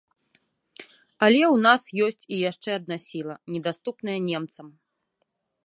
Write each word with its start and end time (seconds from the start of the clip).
Але 1.27 1.41
ў 1.55 1.57
нас 1.65 1.81
ёсць 2.05 2.25
і 2.33 2.39
яшчэ 2.49 2.69
адна 2.79 2.97
сіла, 3.07 3.35
недаступная 3.57 4.19
немцам. 4.33 4.67